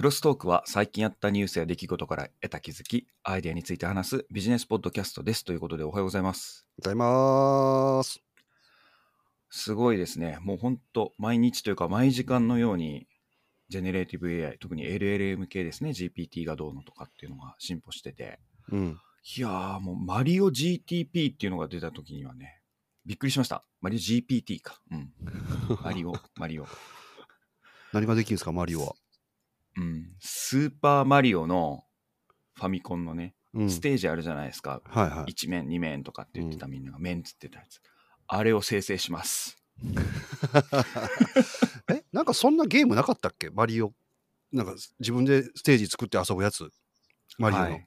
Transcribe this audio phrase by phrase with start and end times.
[0.00, 5.44] クロストークは最近あったニュースや出来事から得た気づき、アイデアについて話すビジネスポッドキャストです。
[5.44, 6.66] ということでおはようございます。
[6.78, 8.18] ございます。
[9.50, 10.38] すごいですね。
[10.40, 13.08] もう本当毎日というか毎時間のように、
[13.68, 18.38] generative AI、特に LLM 系ですね、GPT がどうのとかっていうのが進歩してて、
[18.72, 18.98] うん。
[19.36, 22.62] いやーもうマリオ GTP っていうのが出た時にはね、
[23.04, 23.64] びっくりしました。
[23.82, 24.80] マリオ GPT か。
[24.90, 25.12] うん。
[25.84, 26.66] マリオ、マリオ。
[27.92, 28.96] 何ができるんですか、マリオは。
[29.76, 30.10] うん。
[30.20, 31.84] スーパーマリオの
[32.54, 33.70] ファミコンのね、うん。
[33.70, 34.82] ステージあるじゃないですか。
[34.84, 35.32] はいはい。
[35.32, 37.80] 1面、2面とかって言ってたみんなが、面つってたやつ。
[38.26, 39.56] あれを生成します。
[41.88, 43.50] え、なんかそんなゲームなかったっけ？
[43.50, 43.92] マリオ。
[44.52, 46.70] なんか自分でステージ作って遊ぶやつ。
[47.38, 47.64] マリオの。
[47.64, 47.86] はい。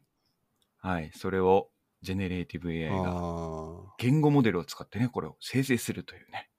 [0.79, 1.11] はい。
[1.15, 1.69] それを、
[2.01, 6.49] generative AI が、あ言語モデルを使ってね、これを生成するというね。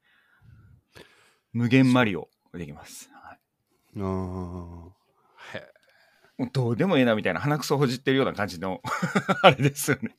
[1.52, 3.10] 無限マリオができます。
[3.12, 4.08] はいーあー。
[4.08, 4.92] へもう
[6.52, 8.80] どうでもええなみたいな鼻くそほじってるような感じの
[9.42, 10.16] あれですよね。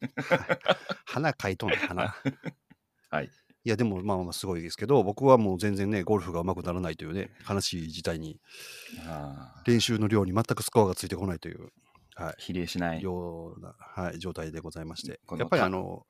[1.05, 2.15] 花かいとんね花。
[3.09, 3.29] はい。
[3.63, 8.39] いやでもまあまあすごいですけど僕はもう全然ねゴルフが上手くならないというね悲しい事態に
[9.07, 11.71] あ練習の量に全くスコアがついてこないという、
[12.15, 13.01] はいー、比例しない。
[13.01, 16.05] ような、はい、状態でございましてやっぱりあの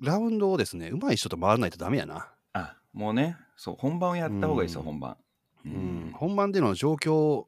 [0.00, 5.16] ラウンドをですね上手い人と回らないとダメやな、あ、もうね、そう、本番をやった方がいいですよ、うん本番。
[5.64, 7.46] ううん、本番での状況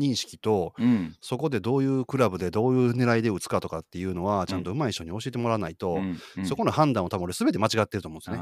[0.00, 1.16] 認識とうん。
[1.20, 8.38] そこでどういうクラブでどういう狙いで打つかとかっていうのはちゃんと上手い人に教えてもらわないと、うんうんそこの判断を多分俺全て間違ってると思うんですね。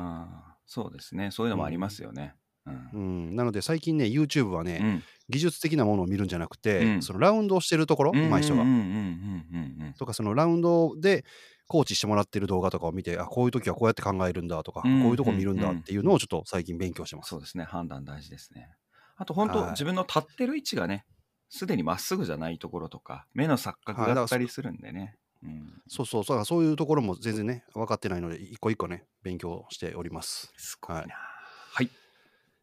[0.66, 1.30] そうですね。
[1.30, 2.34] そういうのもありますよね。
[2.66, 2.98] うんう
[3.32, 8.64] ん、なので最近ね YouTube はね、うん技術的なものを見るんじゃなくて、うんそのラウンドをしてるところ、上手い人が、
[9.98, 11.22] とかそのラウンドで
[11.66, 17.28] コーチしてもらってる動画とかを見てあこういう時はこうやって考えるんだとか、うんこういうとこ見るんだっていうのをちょっと最近勉強してます。
[17.28, 17.64] そうですね。
[17.64, 18.70] 判断大事ですね。
[19.16, 21.04] あと本当、はい自分の立ってる位置がね、
[21.48, 25.16] すでにまっすぐじゃないところとか、目の錯覚があったりするんでね。
[25.42, 30.53] うんそうそうそうそういうところも全然ね分かってないので一個一個ね勉強しております。
[30.56, 31.14] すごいな。
[31.72, 31.88] はい。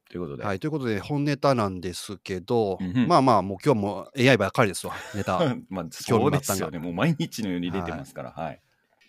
[0.10, 5.40] ということで、はい、ということで本ネタなんですけど、うんうんまあまあもう今日も AI ばっかりですわネタ。
[5.70, 6.80] まあ、興そうですよね。
[6.80, 8.32] もう毎日のように出てますから。
[8.32, 8.62] はい。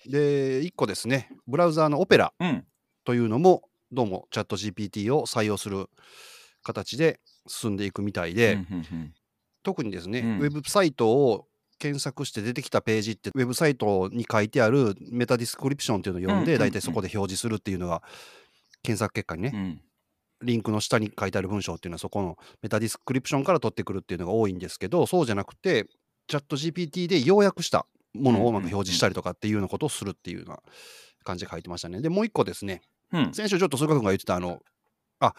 [0.06, 2.64] で1個ですねブラウザーのオペラうん。
[3.04, 5.88] というのもどうもチャット GPT を採用する
[6.62, 9.14] 形で進んでいくみたいで、うんうんうん
[9.66, 11.48] 特にですね、うんウェブサイトを
[11.80, 18.00] 検索して出てきたページってウェブサイトに書いてある meta description っていうのを読んで、大体そこで表示するっていうのが
[18.84, 19.80] 検索結果にね、うん
[20.42, 25.86] リンクの下に書いてある文章っていうのはそこの meta description から取ってくるっていうのが多いんですけどそうじゃなくて
[26.28, 30.58] チャット GPT で要約したものをうまく表示したりとかっていうようなことをするっていうような
[31.24, 32.02] 感じで書いてましたね。
[32.02, 32.82] でもう一個ですね
[33.12, 33.32] うん。
[33.32, 34.60] 先週ちょっと菅君が言ってたあの
[35.20, 35.34] あ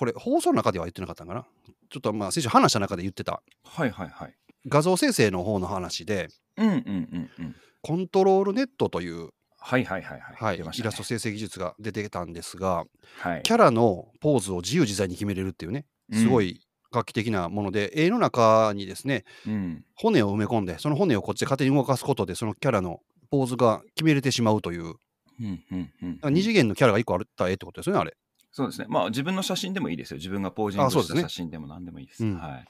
[0.00, 1.46] これ放送の中では言ってなかったのかな？
[1.90, 4.34] ちょっとまあ先週話した中で言ってたはいはいはい。
[4.66, 7.56] 画像生成の方の話でうんうんうんうん。
[7.82, 9.28] ControlNet という、
[9.58, 10.36] はいはいはいはい。
[10.36, 12.84] はいねイラスト生成技術が出てたんですが
[13.18, 13.42] はい。
[13.42, 15.84] キャラのポーズを自由自在に決めれるっていうね
[16.14, 19.84] すごい画期的なもので、絵の中にですねうん。
[19.96, 23.00] 骨を埋め込んでその骨をこっちで勝手に動かすことでそのキャラの
[23.30, 24.94] ポーズが決めれてしまうという
[25.40, 28.16] うんうんうんあ二次元のキャラが1個あった絵ってことですよねあれ。
[28.52, 28.86] そうですね。
[28.88, 30.16] まあ自分の写真でもいいですよ。
[30.16, 32.24] 自分がポージングしたあそうですね写真でも何でもいいです。
[32.24, 32.66] うんはい。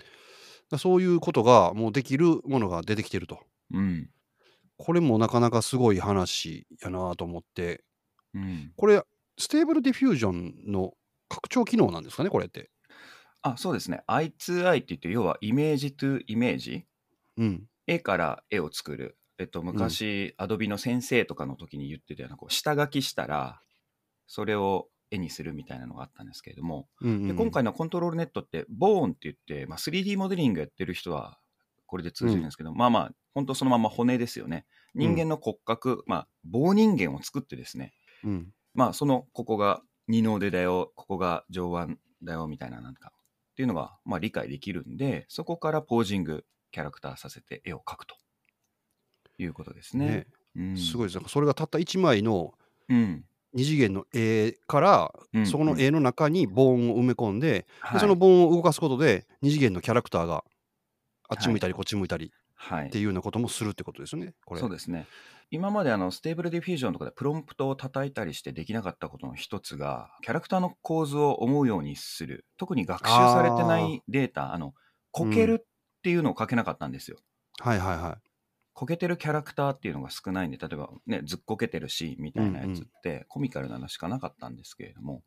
[0.70, 3.40] だそういうことがもうできるものが出てきてると。
[3.72, 4.10] うん。
[4.76, 7.84] これもなかなかすごい話やなと思って
[8.34, 8.72] うん。
[8.76, 9.02] これ
[9.38, 10.92] Stable Diffusion の
[11.28, 12.70] 拡張機能なんですかねこれって。
[13.42, 14.02] あ、そうですね。
[14.06, 16.84] I2I って言って、要はイメージ to イメージ。
[17.38, 17.64] うん。
[17.86, 19.16] 絵から絵を作る。
[19.38, 23.62] えっと、昔、 Adobe の Sensei とかの時に言ってたような、こう、下書きしたら、
[24.26, 31.38] それを絵にするみたいなのがあったんですけれども、うんうんで今回の ControlNet って、ボーンって言って、まあ、3D モデリングやってる人は、
[31.86, 34.66] これで通じるんですけど、まあまあ、本当そのまま骨ですよね。
[34.94, 37.92] 人間の骨格、まあ、棒人間を作ってですね、
[38.24, 38.52] うん。
[38.74, 43.12] まあ、その、ここが二の腕だよ、ここが上腕だよ、みたいな、なんか、
[43.52, 48.16] っていうのが、まあ、理解できるんで、そこからポージング、キャラクターさせて絵を描くと
[49.38, 50.06] いうことですね。
[50.06, 50.26] ね。
[50.56, 51.14] うん、すごいです。
[51.16, 52.54] なんかそれがたった1枚の
[52.88, 53.24] うん。
[53.52, 60.44] 二次元の絵から、うんそこの絵の中にボーンを埋め込んで,、はい、でそのボーンを動かすことで二次元のキャラクターが
[61.28, 64.34] あっち向いたりこっち向いたりはいっていうようなこともするってことですよね。
[64.44, 65.06] これそうですね。
[65.52, 72.46] 今まであの Stable Diffusion とかでプロンプトを叩いたりしてできなかったことの一つが、キャラクターの構図を思うようにする。
[72.56, 74.74] 特に学習されてないデータ、あの、
[75.10, 75.64] こけるっ
[76.02, 77.18] ていうのを書けなかったんですよ。
[77.58, 78.29] はいはいはい。
[78.80, 85.22] こけてるキャラクターっていうのが少ないんで、例えばね、ずっこけてるシーンみたいなやつってコミカルなのしかなかったんですけれども、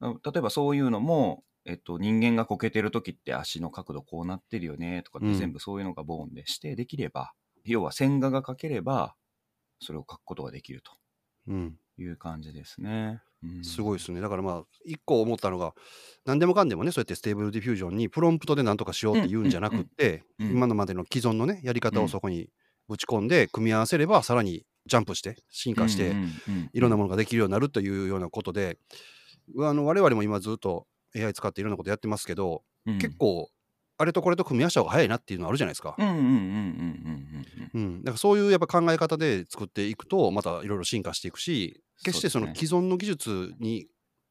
[0.00, 7.34] 例えばそういうのもえっと、人間がこけてる時って足の角度こうなってるよねとかっうんて全部そういうのがボーンで指定できれば、
[7.64, 9.14] 要は線画が描ければ、
[9.80, 10.82] それを描くことができる
[11.46, 11.78] うん。
[11.96, 13.22] という感じですね。
[13.42, 14.20] うんすごいですね。
[14.20, 15.74] だからまあ、一個思ったのが、
[16.24, 22.50] 何でもかんでもね、そうやって Stable Diffusion にプロンプトで何とかしようって言うんじゃなくって、うんうんうん今のまでの既存のね、やり方うんをそこに
[22.88, 26.14] ぶち込んで、組み合わせれば、さらにジャンプして、進化して、
[26.72, 28.78] いろんなものができるようになるというようなことで、
[29.58, 30.86] あの我々も今ずっと
[31.16, 32.98] AI 使っていろんなことやってますけど、うん。
[32.98, 33.48] 結構、
[33.98, 35.94] あれとこれと組み合わせた方が早いなっていうのあるじゃないですか。
[38.02, 43.86] だからそういうやっぱ考え方で作っていくとまたいろいろ進化していくし決してその既存の技術に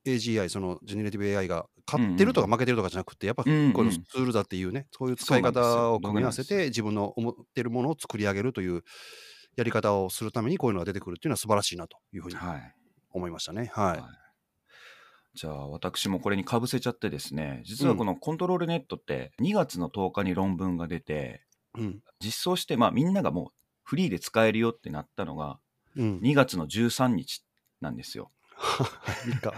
[0.05, 8.83] AGI そのジェネレティブ AI が勝ってるとか負けてるとかじゃなくてやっぱこのツールだっていうねそういう使い方を組み合わせて自分の思ってるものを作り上げるという
[9.55, 12.75] やり方をするためにこういうのが出てくるっていうのは素晴らしいなというふうにはい。
[13.13, 13.69] 思いましたね。
[13.73, 14.03] はい。
[15.33, 21.41] じゃあ私もこれにかぶせちゃってですね実はこのコントロールネットって2月の10日に論文が出て
[21.77, 21.99] うん。
[22.19, 23.47] 実装してまあみんながもう
[23.83, 25.59] フリーで使えるよってなったのが
[25.95, 26.19] うん。
[26.19, 27.43] 2月の13日
[27.81, 28.31] なんですよ。
[29.27, 29.53] いいか。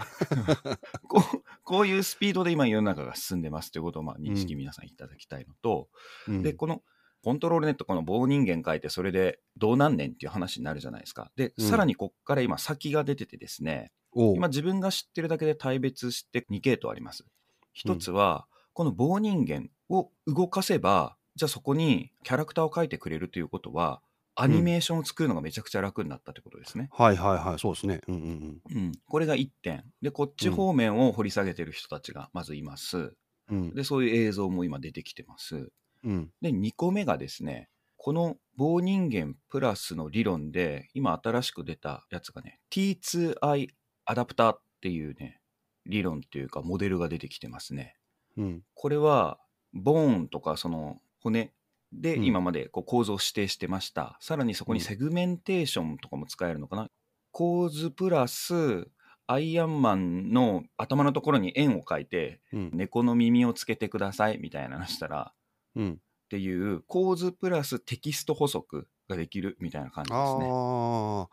[1.08, 5.88] こうこういうスピードで今世の中が進んでますということをまあ認識皆さんいただきたいのと、
[6.28, 6.82] うんでこの
[7.22, 11.32] コントロールネットこの棒人間書いてそれでどうなんねんっていう話になるじゃないですか。
[11.36, 17.24] で、うんさらにこっから今先が出ててですね今自分が知ってるだけで大別して2系統あります。
[17.72, 24.02] 一つは、この棒人間を動かせばじゃあそこにキャラクターを描いてくれるということは
[24.36, 26.88] アニメーションを作るのがめちゃくちゃ楽になったってことですね。
[26.92, 28.00] はいはいはい、そうですね。
[28.08, 29.84] うんうんうん、これが1点。
[30.02, 32.98] で、こっち方面を掘り下げてる人たちがまずいます。
[32.98, 33.14] うん。
[33.48, 35.70] うんで、そういう映像も今出てきてます。
[36.02, 36.30] うん。
[36.40, 43.68] で、2個目がですね、この棒人間プラスの理論で、今新しく出たやつがね、T2I
[44.04, 45.40] アダプターっていうね、
[45.86, 47.96] 理論っていうかモデルが出てきてますね。
[48.36, 48.62] うん。
[48.74, 49.38] これは、
[49.72, 51.52] ボーンとかその骨
[52.00, 54.18] でうん今までこう構造を指定してました。
[54.20, 56.90] さらにそこにセグメンテーションとかも使えるのかな？
[57.30, 58.88] 構図プラス、
[59.26, 62.70] アイアンマンの頭のところに円を描いて、うん。
[62.72, 65.32] 猫の耳をつけてくださいみたいなのしたら、
[65.74, 65.92] うん。
[65.92, 65.96] っ
[66.28, 70.48] ていう構図プラステキスト補足ができるみたいな感じですね。
[70.50, 71.28] あ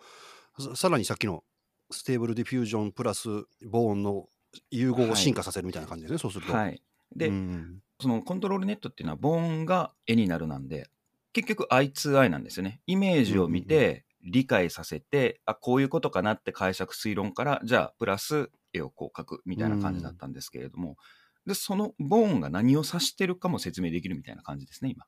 [0.58, 1.44] あささらにさっきの
[1.92, 3.30] Stable Diffusion プラス
[3.66, 4.28] ボーンの
[4.70, 6.54] 融合を進化させるみたいな感じですね、そうすると。
[6.54, 6.82] はい。
[7.16, 10.90] で、うんその ControlNet っていうのは、ボーンが絵になるなんで、
[11.34, 12.82] 結局 I2I なんですよね。
[12.88, 20.98] イメージを見て、理解させて、あ、こういうことかなって解釈推論から、じゃあ、プラス絵をこう描くみたいな感じだったんですけれども、
[21.46, 25.06] で、そのボーンが何を指してるかも説明できるみたいな感じですね、今。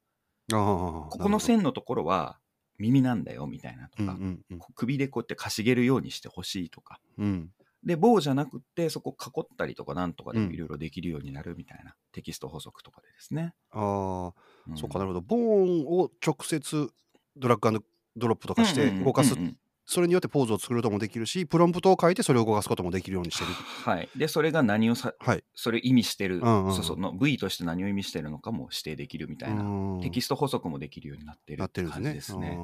[0.52, 2.40] ここの線のところは
[2.80, 4.60] 耳なんだよみたいなとか、うんうんうん。
[4.76, 7.52] 首でこうやってかしげるようにしてほしいとか、うん
[7.86, 13.54] で、棒じゃなくって、そこ囲ったりとかなんとかでいろいろできるようになるみたいな、テキスト補足とかでですね。
[13.72, 14.78] ああ、うん。
[14.78, 15.22] そっかなるほど。
[15.22, 16.90] ボーンを直接
[17.36, 17.84] ドラッグ
[18.16, 19.58] ドロップとかして動かす、うんうんうん。
[19.86, 23.52] それによってポーズを作ることもできるしプロンプトを書いてそれを動かすこともできるようにしてる。
[23.52, 24.10] はい。
[24.16, 25.44] で、それが何をさ、はい。
[25.56, 26.74] それを意味してる、うんうんうん。
[26.74, 32.10] そうそうの V として何を意味してるのかも指定できるみたいな、うんテキスト補足もできるようになってる感ですね。
[32.10, 32.58] じですね。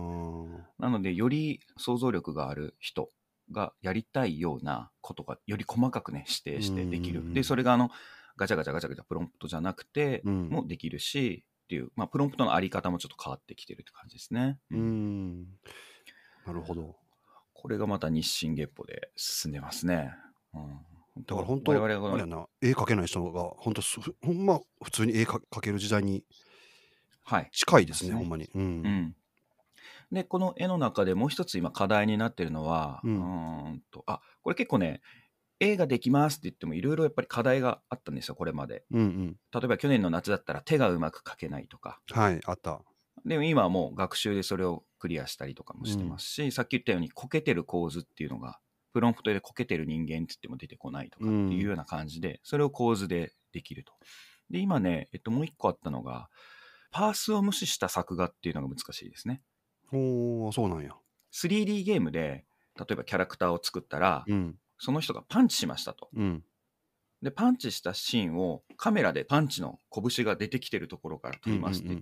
[0.79, 3.09] あなので、より想像力がある人
[3.51, 7.21] がやりたいようなことがより細かくね、指定してできる。
[7.21, 7.89] うんで、それがあの、
[8.37, 14.57] ガチャガチャガチャガチャプロンプトじゃなくて、うんもできるし、っていう、まあ、プロンプトのあり方もちょっと変わってきてるって感じですね。
[14.71, 15.43] ーうん
[16.47, 16.95] なるほど
[17.53, 20.11] これがまた日進月歩で進んでますね。
[20.53, 26.23] うん、だから本当我々が絵描けない人が本当すほんま普通に絵描描ける時代に
[27.23, 27.49] はい。
[27.51, 29.15] 近いですねそうですねほんまにうんうん。
[30.11, 35.01] で、この絵の中でもう一つ今課題になってるのは、ううんと、あ、これ結構ね、
[35.59, 38.85] 絵ができますって言ってもいろいろやっぱり課題があったんですよ、これまで。
[38.91, 41.99] うんうん例えば去年の夏だったら手がうまく描けないとか。
[42.09, 42.81] はいあった
[43.25, 48.59] でも今はもう学習でそれをクリアしたりとかもしてますし、さっき言ったようにこけてる構図っていうのが、
[48.93, 53.93] プロンプトでこけてる人間って言っても出てこないとかっていうような感じで、それを構図でできると。
[54.49, 56.29] で、今ね、えっと、もう一個あったのが、
[56.91, 59.41] パースを無視した作画っていうのが難しいですね。
[59.91, 60.95] おおそうなんや。
[61.31, 62.45] 3D ゲームで、
[62.77, 64.55] 例えばキャラクターを作ったら、うん。
[64.77, 66.09] その人がパンチしましたと。
[66.13, 66.43] うん。
[67.21, 72.01] で、パンチしたシーンをカメラでパンチの拳が出てきてるところから撮りますって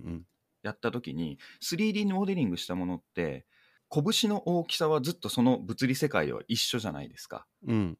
[0.62, 3.44] やった時に 3D モデリングしたものって
[3.90, 7.46] 拳の大きさはずっとその物理世界では一緒じゃないですか。
[7.66, 7.74] うん。
[7.74, 7.98] うん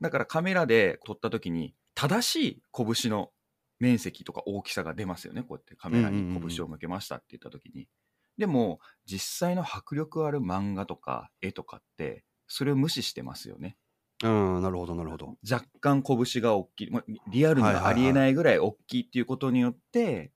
[0.00, 3.30] だからカメラで撮った時に正しい拳の
[3.78, 5.42] 面積とか大きさが出ますよね。
[5.42, 7.88] こうやってカメラに拳を向けましたって言った時に、
[8.38, 13.76] でも実際の迫力ある漫画とか絵とかってそれを無視してますよね。
[14.22, 15.36] うん、なるほど、なるほど。
[15.50, 20.32] 若干拳が大きい、まあリアルにはありえないぐらい大きいっていうことによって、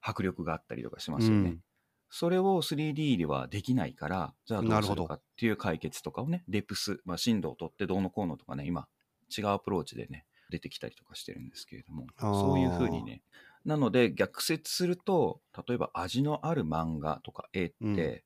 [0.00, 1.50] 迫力があったりとかしますよね。
[1.50, 1.60] うん。
[2.08, 5.02] それを 3D ではできないから、じゃあどうすなるほど。
[5.02, 8.88] るかっていう解決とかをね、デプス、まあ、振動を取ってどうのこうのとかね、今、
[9.36, 13.22] 違うアプローチでね、出てきたりとかしてるんですけれども、そういうふうにね、
[13.64, 18.22] なので逆説すると、例えば味のある漫画とか絵って、うん。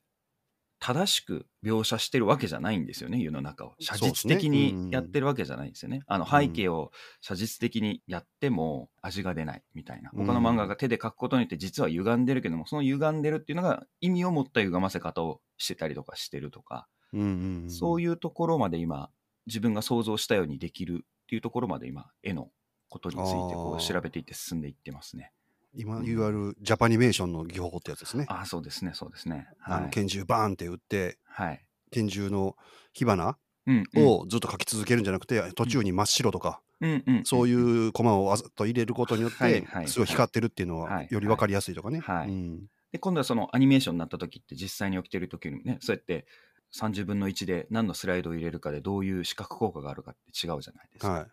[0.80, 3.72] 正しく描写してるわけじゃないんですよね、世の中を。
[3.78, 6.02] 写実的にやってるわけじゃないんですよね。
[6.06, 6.28] あのん。
[6.28, 10.10] 背景を写実的にやっても味が出ないみたいな。
[10.10, 19.08] 他の漫画が手で描くことによって実は歪んでるけども、その歪んでるっていうのが意味を持った歪ませ方をしてたりとかしてるとか、うんうんうん、そういうところまで今、
[19.46, 22.50] 自分が想像したようにできるっていうところまで今、絵の
[22.94, 25.32] ことについてこう調べていって進んでいってますね。
[25.76, 28.26] 今いわゆるジャパニメーションの技法ってやつですね。
[28.28, 29.48] ああ、そうですね、そうですね。
[29.64, 29.90] あのはい。
[29.90, 31.64] 拳銃バーンって撃って、はい。
[31.90, 32.56] 拳銃の
[32.92, 33.36] 火花
[33.66, 42.02] うん、うんをずっと書き続けるんじゃなくて、途中に真っ白とか、うんうん、そうういうコマをわざと入れることによってすごい光ってるっていうのははいより分かりやすいとかね。
[42.92, 46.26] で今度はそのアニメーションになった時って実際に起きてる時にねそうやって
[46.76, 51.10] 30分の1で何のスライドを入れるかでどういう視覚効果があるかって違うじゃないですか。
[51.10, 51.26] はい。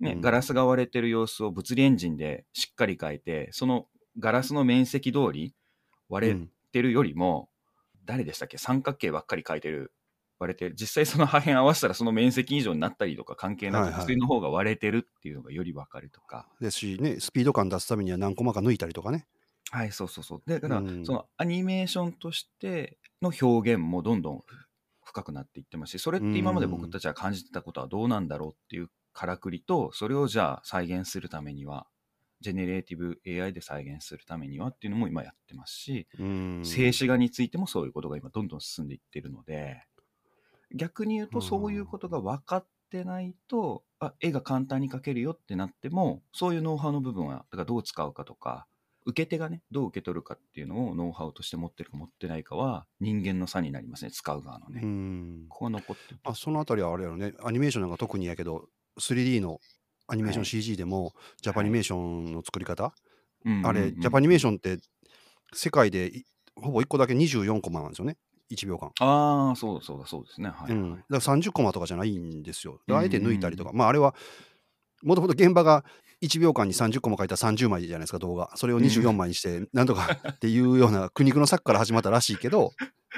[0.00, 3.86] ねうんガラスが割れてる様子を物理エンジンでしっかり描いてその
[4.18, 5.54] ガラスの面積通り
[6.08, 7.48] 割れうんてるよりも、
[8.04, 8.56] 誰でしたっけ？
[8.56, 9.92] 三角形ばっかり描いてる
[10.38, 16.48] 割れてる実際その破片合わせたらその面積以上になったりとか関係なくはいはい薬の方が割れてるっていうのがより分かるとか。
[16.60, 19.26] ですしね、スピード感出すためには何コマか抜いたりとかね。
[19.70, 20.42] はい、そうそうそう。
[20.46, 24.40] だから、うんそのアニメーションとしての表現もどんどん
[25.04, 31.86] 深くなっていってますし、それって今まで僕たちは感じてたことはどうなんだろうっていうからくりと、それをじゃあ再現するためには、
[32.40, 39.84] generative AI で再現するためにはっていうのも今やってますし、うん静止画についてもそういうことが今どんどん進んでいってるので、
[40.74, 48.66] 逆に言うとうんそういうことが分かってないと、あ、絵が簡単に描けるよってなっても、そういうノウハウの部分は、だからどう使うかとか、
[49.06, 54.80] 受け手がね、どう受け取るかっていうのをノウハウとして持ってるか持ってないかは人間の差になりますね、使う側のね。
[54.82, 56.20] うんここが残ってる。
[56.24, 58.68] あそのあたりはあれやろね、アニメーションなんか特にやけど、
[59.00, 59.58] 3D の
[60.06, 60.46] アニメーションはい。
[60.46, 62.92] CG でも、ジャパニメーションの作り方、
[63.44, 64.78] うんあれ、ジャパニメーションって
[65.52, 66.24] 世界でい
[66.56, 68.16] ほぼ1個だけ24コマなんですよね、
[68.50, 68.90] 1秒間。
[69.00, 70.50] ああ、そうそうだ、そうですね。
[70.50, 72.80] はい、うん、だから30コマとかじゃないんですよ。
[72.86, 74.14] であえて抜いたりとか、うまああれは、
[75.02, 75.84] もともと現場が
[76.22, 78.50] 1秒間に30コマ書いたら30枚じゃないですか、動画。
[78.56, 82.72] それを24枚にして、なんとかっていうような苦肉の策から始まったらしいけど、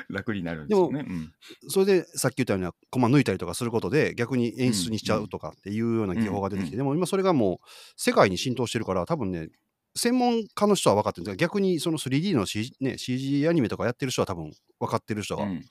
[0.08, 1.04] 楽になるんですよね。
[1.06, 1.32] うん。
[1.68, 9.48] それでさっき言ったようなコマ抜いたりとかすることで逆に演出にしちゃうとかっていうような技法が出てきて、うんでも今それがもう世界に浸透してるから多分ね
[9.94, 15.64] 専門家の人は分かってるんですが逆にその 3D の CG,、ね、CG アニメとかやってる人は多分分かってる人がうん。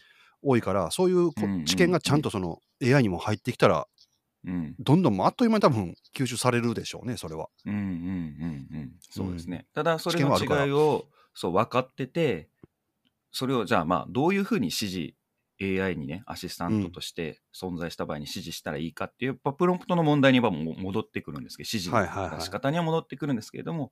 [0.44, 1.30] 多いから、そういう
[1.66, 3.86] 知見がちゃんとその AI にも入ってきたら
[4.44, 4.76] うん。
[4.80, 7.48] どんどんもうあっという間に多分吸収されるでしょうねそれは。
[7.66, 8.92] うんうんうんうん。
[9.10, 9.68] そうですね。
[9.74, 12.50] ただそれの違いをそう分かってて、
[13.32, 15.14] それをじゃあまあどういうふうに指示
[15.62, 23.92] AI にねアシスタントとして存在した場合に指示したらいいかっていう、やっぱプロンプトの問題にはもう戻ってくるんですけど指示の出し方には戻ってくるんですけれども、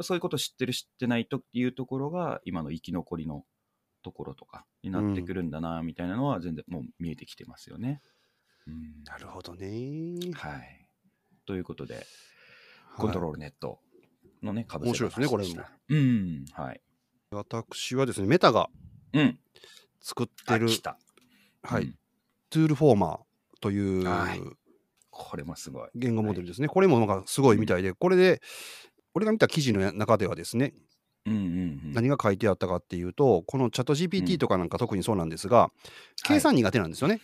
[0.00, 3.44] そういうことを知ってる知ってないとっていうところが今の生き残りの
[4.02, 8.00] ところとかになってくるんだなみたいなのは全然もう見えてきてますよね。
[8.66, 10.16] うんなるほどね。
[10.34, 10.88] はい。
[11.46, 12.06] ということで、
[12.96, 13.78] コントロールネット
[14.42, 15.54] のね、株面白いですねこれも。
[15.90, 16.80] うん、はい。
[17.34, 18.68] 私はですねメタが
[19.12, 19.38] うん。
[20.00, 20.98] 作ってるあ来た。
[21.62, 21.98] はいうん
[22.50, 23.18] トゥールフォーマー
[23.60, 24.40] という、はい
[25.10, 25.88] これもすごい。
[25.94, 26.68] 言語モデルですね。
[26.68, 28.42] これもなんかすごいみたいで、これで、
[29.14, 30.72] 俺が見た記事の中ではですね、
[31.24, 31.42] うんうんう
[31.88, 31.92] ん。
[31.94, 35.70] 何が書いてあったかっていうと、このチャットう GPT んとかなんか特にそうなんですが、
[36.24, 37.20] 計算苦手なんですよね。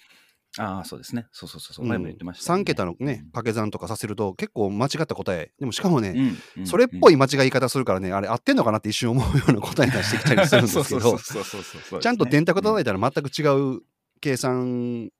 [0.59, 1.27] ああ、そうですね。
[1.33, 1.85] そうそうそうそう。
[1.85, 13.83] うん前も言ってました、3桁のね、掛け算とかさせると結構間違った答え、でもしかもね、うん、うんそれっぽいい間違い方するからね、あれ合ってんのかなって一瞬思うような答え出してきたりするんですけど、そうそうそうそうそうちゃんと電卓叩いいたら全く違う
[14.21, 15.11] 計算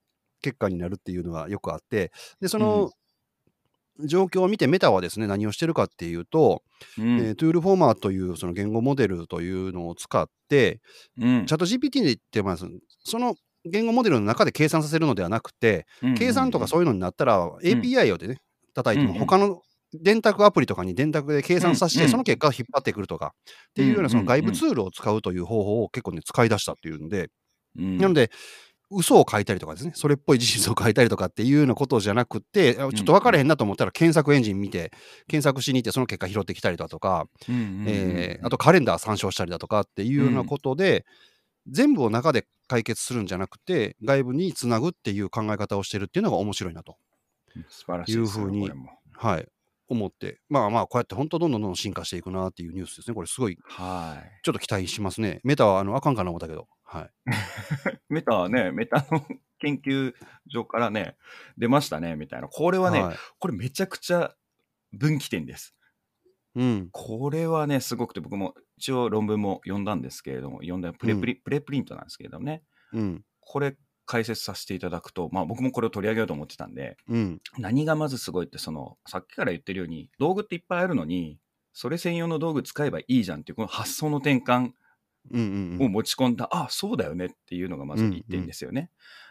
[0.41, 2.11] 結果になるっていうのがよくあって、
[2.41, 2.91] で、その
[3.99, 6.63] 状況を見てメタはですね、何をしてるかっていうと、
[6.97, 10.81] うんえートゥールフォーマーというその言語モデルというのを使って、
[11.19, 12.65] うんチャット GPT で言ってます。
[13.03, 15.85] その言語モデルの中で計算させるのではなくて、
[16.17, 18.37] 計算とかそういうのになったら、API をでね、
[18.73, 19.61] 叩いても、うん他の
[19.93, 23.33] 電卓アプリとかに電卓で計算させて、うんその結果を引っ張ってくるとか、
[23.71, 27.29] っていうようなその外部ツールを使うという方法を結構ね、使い出したっていうんで、
[27.77, 28.31] うん、なので、
[28.91, 34.91] 嘘を書いたりとかですね、それっぽい事実を書いたりとかっていうようなことじゃなくて、あちょっと分からへんなと思ったら検索エンジン見て、
[35.27, 37.27] 検索しに行ってその結果拾ってきたりだとか、
[38.43, 41.05] あとカレンダー参照したりだとかっていうようなことで、
[41.67, 46.97] 全部を中で解決するんじゃなくて、外部につなぐっていう考え方をしてるっていうのが面白いなと。
[47.69, 48.71] 素晴らしいいうふうに。
[49.13, 49.47] はい、
[49.87, 53.13] 思って、まあまあ、こうやって本当どんどんどんどん進化していくなっていうニュースですね。
[53.13, 54.41] これすごい、はい。
[54.43, 55.41] ちょっと期待しますね。
[55.43, 56.67] メタはあのあかんかな思ったけど。
[56.83, 57.09] はい。
[58.09, 59.25] メタはね、メタの
[59.59, 60.13] 研究
[60.47, 61.17] 所からね、
[61.57, 62.47] 出ましたね、みたいな。
[62.47, 64.33] これはね、はいこれめちゃくちゃ
[64.93, 65.75] 分岐点です。
[66.55, 66.89] うん。
[66.91, 73.23] これはね、すごくて、僕も一応論文も読んだんですけれども、読んだプレプリ、プレプリントなんですけれどもね、うん。
[73.39, 77.41] これ解説させていただくと、まあ僕もこれを取り上げようと思ってたんで、うん。
[77.59, 81.37] 何がまずすごいって、その、さっきから言ってるように、道具っていっぱいあるのに、
[81.73, 84.71] それ専用の道具使えばいいじゃんっていう、この発想の転換
[85.29, 88.89] うんうんを持ち込んだ、あそうだよねっていうのがまず1点ですよね。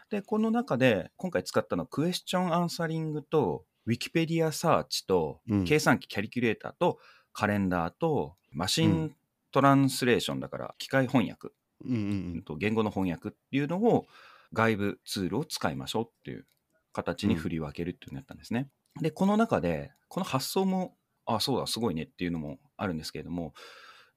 [0.09, 6.99] で、この中で今回使ったのはクエスチョンアンサリングと、ウィキペディアサーチと、うん計算機キャリキュレーターと、
[7.33, 9.15] カレンダーと、マシン
[9.51, 11.49] トランスレーションだから、機械翻訳、
[11.85, 11.95] うん。
[11.95, 12.01] うん
[12.35, 14.07] うんと言語の翻訳っていうのを、
[14.53, 16.45] 外部ツールを使いましょうっていう
[16.91, 18.69] 形に振り分けるっていうのをやったんですね。
[19.01, 23.53] で、この中で、この発想も、あ、そうだ、すごいねっていうのもあるんですけれども、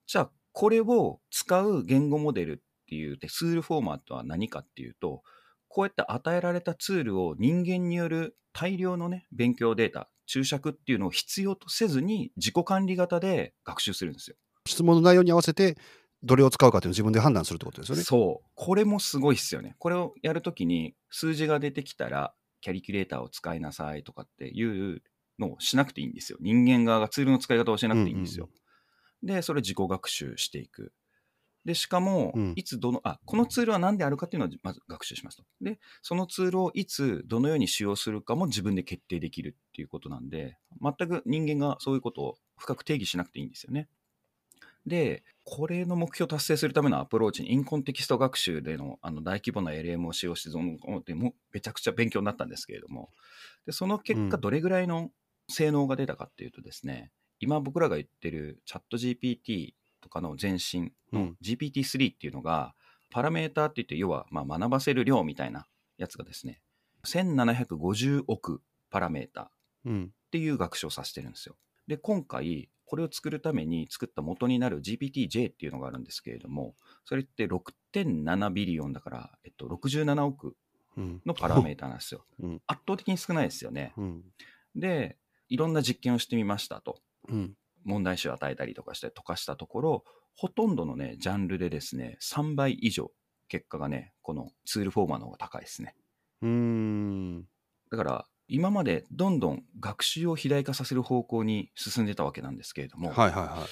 [0.05, 2.55] じゃあ、これを使う言語モデルっ
[2.87, 5.23] ていうでツールフォーマットは何かっていうと、
[5.67, 14.37] こうやって与えられたツールを人間による大量のね、勉強データ、注釈っていうのを必要とせずに自己管理型で学習するんですよ。
[14.65, 15.77] 質問の内容に合わせて、
[16.23, 18.03] どれを使うかっていうのを自分で判断するってことですよね。
[18.03, 18.49] そう。
[18.55, 19.75] これもすごいっすよね。
[19.77, 25.03] これをやるときに数字が出てきたら、キャリキュレーターを使いなさいとかっていう
[25.37, 26.39] のをしなくていいんですよ。
[26.41, 28.49] 人間側がツールの使い方をしなくていいんですよ。
[29.21, 30.93] で、それ自己学習していく。
[31.65, 35.43] で、しかもうん、いつどの、あ、このツールは何であるかっていうのをまず学習しますと。
[35.61, 43.89] で、そのツールをいつ、どのように使用するかも自分で決定できるっていうことなんで、全く人間がそういうことを深く定義しなくていいんですよね。
[44.85, 51.15] で、これの目標を達成するためのアプローチに、インコンテキスト学習でのあの大規模な LM を使用して、
[51.51, 53.09] めちゃくちゃ勉強になったんですけれども、
[53.65, 55.11] でその結果、うんどれぐらいの
[55.49, 62.75] 性能が出たかっていうとですね、今僕らが言ってるチャット GPT とかの前身のうん GPT-3 っていうのが、
[63.11, 65.67] パラメーターって言って、要はまあ学ばせる量みたいな
[65.97, 66.61] やつがですね、
[67.05, 69.89] 1750億パラメーター。
[69.89, 70.11] うん。
[70.27, 71.55] っていう学習をさせてるんですよ。
[71.87, 80.55] で、今回、これを作るために作った元になる GPT-J っていうのがあるんですけれども、それって6.7ビリオンだから、えっと、67億
[80.97, 81.21] うん。
[81.25, 82.25] のパラメーターなんですよ。
[82.39, 82.61] うん。
[82.67, 83.93] 圧倒的に少ないですよね。
[83.97, 84.23] うん。
[84.75, 85.17] で、
[85.49, 87.01] いろんな実験をしてみましたと。
[87.27, 87.57] うん。
[87.83, 93.11] 問題集を与えたりとかして溶かしたところ、ほとんどのね、ジャンルでですね、3倍以上、
[93.47, 95.95] 結果がね、このツールフォーマーの方が高いですね。
[96.41, 97.47] うーん。
[97.91, 103.59] だから、今までどんどん学習を肥大化させる方向に進んでたわけなんですけれども、はいはいはい。
[103.61, 103.63] い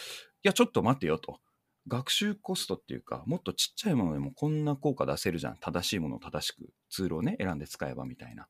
[0.44, 1.40] や、ちょっと待ってよと。
[1.88, 5.58] 学習コストっていうか、もっとちっちゃいものでもこんな効果出せるじゃん。
[5.58, 8.48] 正しいものを正しくツールをね、選んで使えばみたいな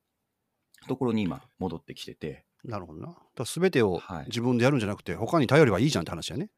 [0.87, 3.15] ところに今戻ってきてて、なるほどな。
[3.35, 6.49] だ全てをはい自分でやるんじゃなくて、他に頼ればいいじゃんって話やね。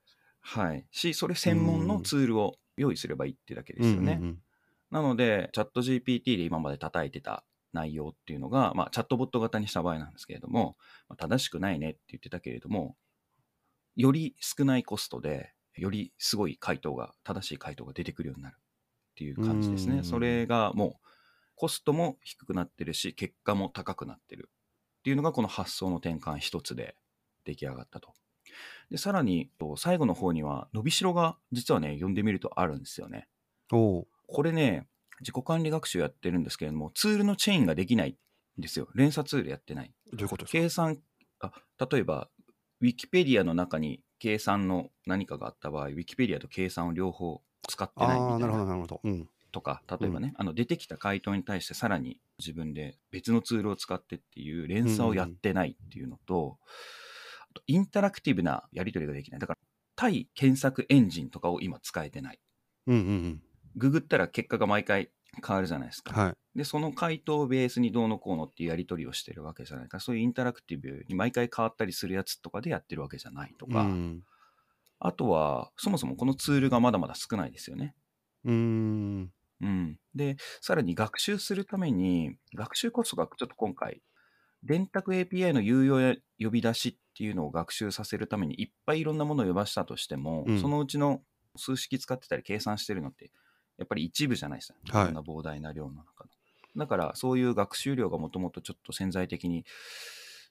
[0.42, 0.86] はい。
[0.92, 4.20] し、それ専門のツールを用意すればいいってだけですよね。
[4.22, 4.40] うんうん
[4.92, 7.44] なので、チャット GPT で今まで叩いてた
[7.76, 12.96] 内容っていうのが、まあ、チャットボット型にした場合なんですけれども、まあ正しくないねって言ってたけれども、
[13.96, 18.60] より少ないコストで、よりすごい回答が、正しい回答が出てくるようになるっ
[19.16, 19.98] ていう感じですね。
[19.98, 21.08] うんそれがもう、
[21.56, 24.50] コストも低くなってるし、結果も高くなってる
[25.00, 26.96] っていうのが、この発想の転換一つで
[27.46, 28.14] 出来上がったと。
[28.90, 33.28] で、さらに、と最後の方には、伸びしろが実はね、読んでみるとあるんですよね。
[33.72, 34.88] おうこれね、
[35.22, 38.18] 自己管理学習やってるんですけれども、ツールのチェーンができない
[38.60, 38.88] んですよ。
[38.96, 39.94] 連鎖ツールやってない。
[40.12, 40.60] どういうことですか？
[40.60, 40.98] 計算、
[41.40, 41.52] あ
[41.90, 42.30] 例えば、
[42.82, 49.02] ウィキペディアの中に計算の何かがあった場合、ウィキペディアと計算を両方使ってないみああ、なるほど、たいななるほど。
[49.04, 49.30] うん。
[49.52, 56.58] とか、例えばね、あの出てきた回答に対してさらに自分で別のツールを使ってっていう連鎖をやってないっていうのと、
[57.50, 59.40] あとインタラクティブなやり取りができない。
[59.40, 59.60] だから、
[59.96, 62.40] 対検索エンジンとかを今使えてない。
[62.88, 63.42] うんうんうん。
[63.76, 65.10] ググったら結果が毎回
[65.46, 66.20] 変わるじゃないですか。
[66.20, 66.34] はい。
[66.58, 74.24] で、その回答をベースにどうのこうのっていうやり取りをしてるわけじゃないから、そういうインタラクティブに毎回変わったりするやつとかでやってるわけじゃないとか、うん。
[75.00, 77.94] あとは、そもそもこのツールがまだまだ少ないですよね。
[78.46, 79.32] うーん。
[79.62, 80.00] うん。
[80.14, 84.02] で、さらに学習するために、学習コストがちょっと今回、
[84.64, 91.22] 電卓 API の有用や呼び出しっていうのを学習させるためにいっぱいいろんなものを呼ばしたとしても、うんそのうちの
[91.56, 93.32] 数式使ってたり計算してるのって、
[93.78, 94.98] やっぱり一部じゃないですか。
[95.00, 96.30] はいこんな膨大な量の中の。
[96.78, 99.66] だから、そういう学習量がもともとちょっと潜在的に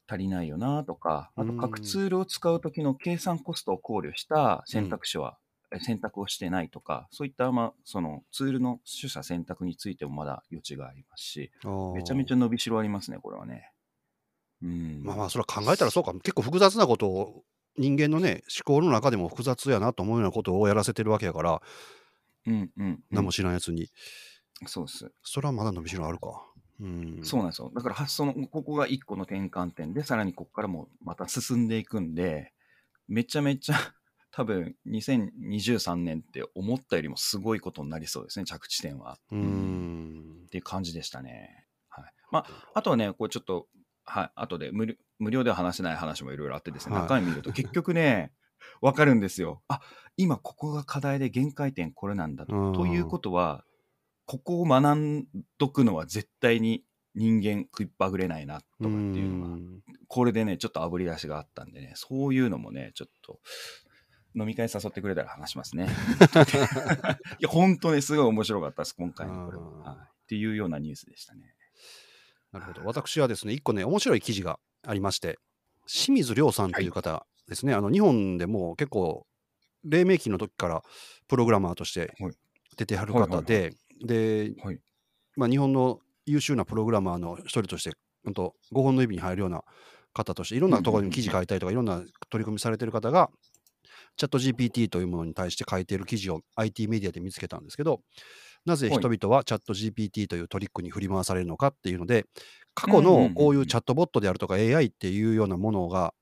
[0.09, 5.39] 足りないよなとか、あと各ツールを使うときの計算コストを考慮した選択肢は、
[5.71, 11.51] え選択をしてないとか、そういった、まあ、そのツールの取捨選択についてもまだ余地がありますし、
[11.95, 12.35] めちゃめちゃ。
[12.35, 13.71] ゃ伸びしろありますね、これはね。
[14.63, 15.03] うん。
[15.03, 16.13] まあまあ、それは考えたらそうか。
[16.13, 17.45] 結構複雑なことを、
[17.77, 21.61] 人間のね、思考の中でも複雑やなと思うようなことをやらせてるわけやから、
[22.47, 23.05] うんうん、うん。
[23.11, 23.91] 何も知らんやつに。
[24.67, 25.13] そうです。
[25.23, 26.47] それはまだ伸びしろあるか。
[26.81, 27.21] うん。
[27.23, 27.71] そうなんですよ。
[27.75, 32.53] だから発想の、ここが一個の転換点で、さらにここからもまた進んでいくんで、
[33.09, 33.77] めちゃめちゃ
[34.31, 39.19] 多分2023年って思ったよりもすごいことになりそうですね、着地点は。
[39.31, 40.49] うーんっ。
[40.55, 41.67] ていう感じでしたね。
[41.89, 42.13] はい。
[42.31, 43.67] まあ、あとはね、こうちょっと、
[44.05, 48.33] はい、後で無料無料では話せない話もいろいろあってですね、はい中身見ると結局ね、
[48.81, 49.63] わかるんですよ。
[49.69, 49.81] あ、
[50.17, 52.55] 今ここが課題で限界点これなんだと。
[52.55, 53.65] うんということは、
[54.27, 55.27] ここを学ん
[55.59, 63.41] どくのは絶対に人間食いっぱぐれないなとかっていうのが、んこれでね、ちょっと炙り出しがあったんでね、そういうのもね、ちょっと、
[64.37, 65.87] 飲み会誘ってくれたら話しますね。
[67.39, 70.09] いや、本当ね、すごい面白かったです、今回のこれは。
[70.25, 71.55] っていうようなニュースでしたね。
[72.51, 72.85] なるほど。
[72.85, 75.39] 私はですね、一個ね、面白い記事がありまして、
[75.87, 79.27] 清水亮さんという方ですね、あの日本でも結構、
[79.85, 80.83] 黎明期の時から
[81.29, 82.33] プログラマーとしてはい。
[82.77, 83.73] 出てはる方で、
[84.05, 84.81] で、はい。
[85.37, 87.93] まあ、日本の優秀なプログラマーの一人として、
[88.25, 89.63] 本当5本の指に入るような
[90.13, 93.31] 方として、いろんなところに記事書いたりとか、いろんな取り組みされてる方が、
[94.17, 98.01] チャット GPT というものに対して書いている記事を IT メディアで見つけたんですけど、
[98.65, 102.25] なぜ人々はチャット GPT というトリックに振り回されるのかっていうので、
[102.75, 106.15] 過去のこういうチャットボットであるとか AI っていうようなものが、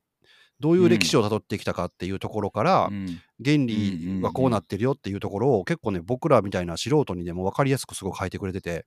[0.63, 3.21] どういう歴史をたどってきたかっていうところから、うん。
[3.45, 8.87] 原理はこうなってるよっていうところを結構ね、僕らみたいな素人にでも分かりやすくすごく書いてくれてて、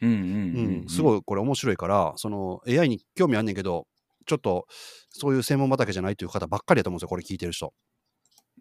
[0.00, 3.86] うんすごいこれ面白いから、その AI に興味あんねんけど、
[4.26, 4.66] ちょっと
[5.10, 7.72] そういう専門畑じゃないという方ばっかりだと思うんですよ、これ聞いてる人。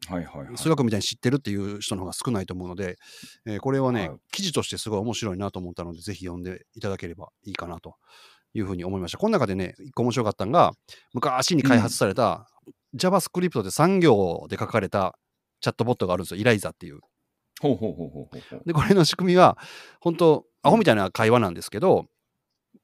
[0.08, 0.58] はいはいはい。
[0.58, 2.98] 数学みたいに知ってるっていう人の方が少ないと思うので、
[3.46, 4.18] えーこれはね、はい。
[4.32, 7.96] 記事としてすごい面白いなと思ったので、ぜひ読んでいただければいいかなと
[8.54, 9.18] いうふうに思いました。
[9.18, 10.74] この中でね、一個面白かったのが、
[11.14, 12.48] 昔に開発された
[12.96, 15.18] JavaScript で産業で書かれた
[15.62, 17.00] チャットボットがあるんですよ、イライザっていう。
[17.62, 18.62] ほうほうほうほうほうほう。
[18.66, 19.58] で、これの仕組みは、
[20.00, 22.08] 本当アホみたいな会話なんですけど、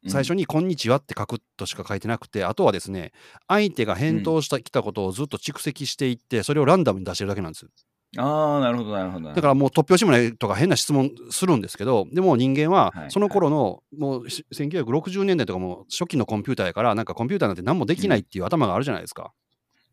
[0.08, 0.42] 最初に。
[0.42, 3.12] に「こんにちは」って書くとしか書いてなくてあとはですね
[3.48, 7.68] 相手が返答してきたことをずっと蓄積していってそれをランダムに出してるだけなんです
[8.18, 9.34] ああ、なるほどなるほど。
[9.34, 19.32] だからもう突拍子もないとか変な質問するんですけどでも人間ははいその頃のもうし1960年代とかも初期のコンピューターやからなんかコンピューターなんて何もできないっていう頭があるじゃないですか、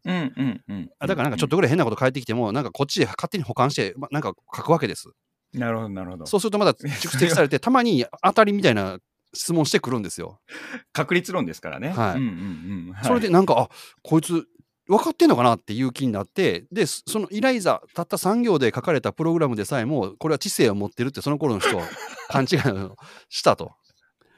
[0.04, 0.90] ら、うんうんうん。
[0.98, 5.10] あだからなんかちょっとぐらい変なこと返ってきてもなんかこっちで勝手に保管してまなんか書くわけです
[5.52, 6.26] なるほどなるほど。
[6.26, 8.98] そうするとまだ蓄積されてたまに当たりみたいな
[9.34, 10.40] 質問してくるんですよ
[10.92, 11.90] 確率論ですからね。
[11.90, 13.68] はいそれで、なんか、あ
[14.02, 14.46] こいつ
[14.88, 21.84] 分かってんのかなっていう気になってでそそのイライザたった3行で書かれたプログラムでさえもこれは知性を持ってるってその頃の人は
[22.28, 22.96] 勘違いを
[23.28, 23.72] したと。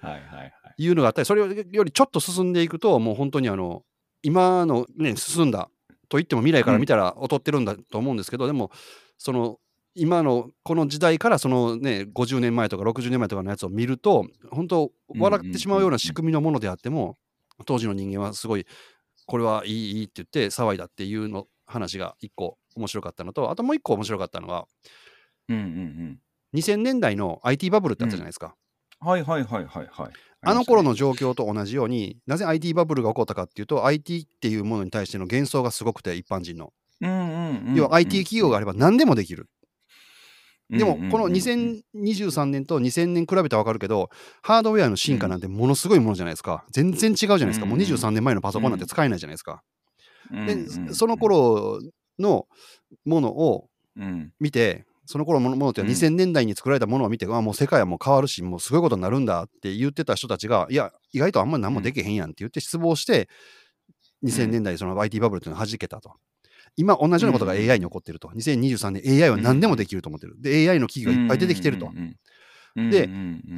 [0.00, 0.52] はいはいはい。
[0.78, 3.82] いうのがあったりそれよりちょっと進んでいくともう本当にあの
[4.22, 5.70] 今のね進んだ
[6.08, 8.70] と言っても未来から見たら劣ってるんだと思うんですけど、でも
[9.18, 9.58] その
[9.94, 17.16] 今のこの時代からそのね50年前とか60年前とかのやつを見ると本当笑ってしまうような仕組みのものであっても
[17.66, 18.66] 当時の人間はすごい
[19.28, 24.66] これはいいいいって言って騒いだっていうの話が一個面白かったのとあともう一個面白かったのは
[25.50, 26.18] うんうんうん。
[26.54, 28.54] 2000年代の IT バブルってあったじゃないですか、
[29.00, 30.12] はいはいはいはいはい。
[30.40, 36.72] あの頃の状況と同じようになぜ IT バブルが起こったかっていうと IT っていうものに対しての幻想がすごくて一般人の。
[37.00, 39.48] うんうんうん、要は IT 企業があれば何でもできる
[40.70, 44.10] でもこの2023年と2000年比べたら分かるけど
[44.42, 46.64] ハードウェアの進化なんてものすごいものじゃないですか。
[46.70, 47.66] 全然違うじゃないですか。
[47.66, 49.62] もう23年前のパソコンなんて使えないじゃないですか。
[50.30, 51.80] でその、頃
[52.18, 52.46] の
[53.06, 53.68] ものを
[54.38, 56.04] 見てその頃のものっていうのはうん。
[56.04, 63.30] 2000年代に作られたものを見て、あもう世界はもう変わるしもうすごいことになるんだって言ってた人たちがいや意外とあんまり何もできへんやんって言って失望して
[64.22, 66.12] 2000年代その IT バブルっていうのを弾けたと。
[66.78, 68.28] 今同じようなことが AI に起こってると。
[68.28, 70.40] 2023年 AI は何でもできると思ってる。
[70.40, 71.90] で AI の企業がいっぱい出てきてると。
[72.76, 73.10] で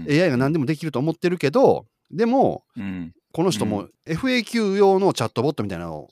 [0.08, 6.08] AI が何でもできると思ってるけどでもうんこの人も FAQ 用のチャットボットみたいなのを、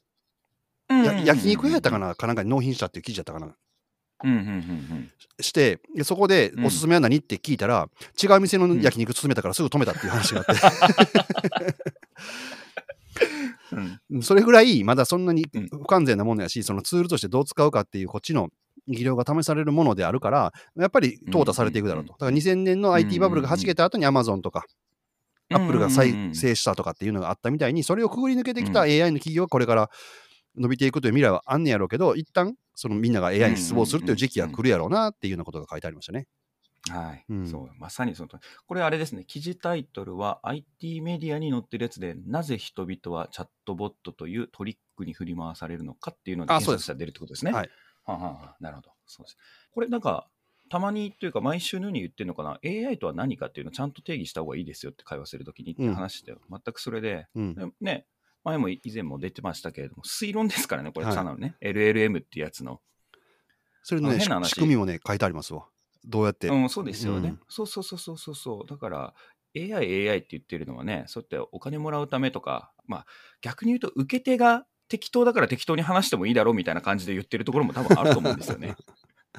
[1.25, 3.57] 焼肉屋やったかななかなんかに納品したっていう記事やったかな
[5.40, 7.88] してでそこでうんおすすめは何って聞いたら、
[8.23, 11.75] 違う店の焼肉勧めたからすぐ止めたっていう話があって、
[13.72, 14.00] うん。
[14.11, 15.68] うんそれぐらいまだそんなにうん。
[15.68, 18.48] 不完全なものやしそのツールとしてどう使うかっていうこっちの
[18.87, 22.12] 技量が試されるものであるからやっぱり淘汰されていくだろうと。
[22.12, 24.64] だから2000年の IT バブルが弾けた後に Amazon とか
[25.50, 28.90] アップルが再生したとかっていうのがあったみたいに、それをくぐり抜けてきたうん。
[28.90, 29.90] AI の企業はこれから
[30.57, 36.26] 伸びていくという未来はあんねやろうけど、一旦そのみんなが AI に失望するという時期が来るやろうなっていうようなことが書いてありましたね。
[36.92, 47.53] はい、うんそう、まさにそのとこれあれですね、記事タイトルは IT メディアに載ってるやつで、なぜ人々はチャットボットというトリックに振り回されるのかっていうのであそうです検索したら出るってことですね。
[47.53, 47.70] はい
[48.05, 48.90] はあはあはあなるほど。
[49.07, 49.38] そうです。
[49.72, 50.29] これなんか、
[50.70, 57.55] たまにというか、毎週のように言ってるのかな、AI とは何かっていうのをちゃんと定義した方がいいですよって会話するときにってうん話して、全くそれで、うん。
[57.55, 58.07] でね、
[58.44, 62.81] 前も以前も出てましたけれども、推論ですからね、これ、はいただのね、LLM っていうやつの。
[63.83, 65.66] それのね、仕組みもね、書いてありますわ。
[66.04, 66.48] どうやって？
[66.48, 67.30] うん、そうですよね。
[67.30, 68.66] うんそうそうそうそうそうそう。
[68.68, 69.14] だから、
[69.56, 73.06] AI、AI って言ってるのはね、そうやってお金もらうためとか、まあ、
[73.40, 78.76] 逆に言うと、受け手が適当だから適当に話してもいいだろうみたいな感じで言ってるところも多分あると思うんですよね。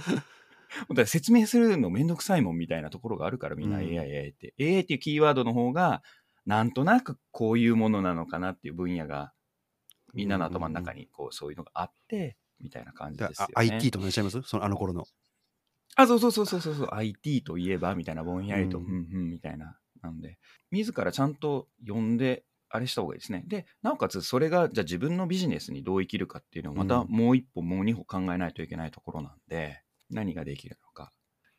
[0.87, 4.53] だから説明するのめんどくさいもんみたいなところがあるからみんなうん AI、AI って。
[4.59, 6.03] AI っていうキーワードの方が、
[6.45, 9.33] なんとなくこういうものなのかなっていう分野が、
[10.13, 13.53] みんなの頭の中にこうそういうのがあって、みたいな感じだですよね。
[13.55, 14.41] あ IT と同じちゃいます？
[14.43, 15.05] そのあの頃の。
[15.95, 19.77] あ、そうそうそうそうそうそう、IT といえばみたいな、ぼんやりと、ううんん、うん、みたいな。
[20.01, 20.37] なんで、
[20.71, 23.43] 自らちゃんと読んで、あれした方がいいですね。
[23.47, 31.11] で、なおかつ、それが、じゃあ自分のビジネスにどう生きるかっていうのを、またうんもう一歩、もう二歩考えないといけないところなんで、何ができるのか。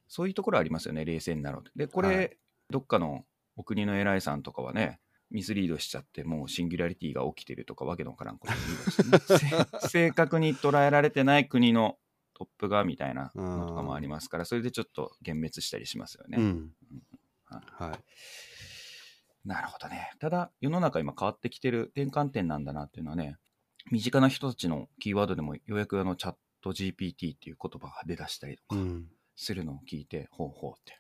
[0.08, 1.70] そういうところありますよね、冷静になろうと。
[1.76, 2.36] で、これ、はい
[2.70, 3.24] どっかの
[3.56, 9.18] お国の偉いさんとかはね、ミスリードしちゃって、もうシンギュラリティが起きてるとか、わけのわからんことね
[9.82, 11.98] せ正確に捉えられてない国の
[12.40, 16.38] トップがみたいなのとかもありますから、それでちょっと幻滅したりしますよね。
[16.38, 16.72] うん。
[17.44, 17.98] ははい。
[19.46, 20.12] なるほどね。
[20.20, 23.36] ただ、世の中今変わってきてる転換点なんだなっていうのはね、
[23.90, 29.06] 身近な人たちのキーワードでもようやくあのチャット GPT っていう言葉が出だしたりとかうん。
[29.36, 30.98] するのを聞いて、ほうほうって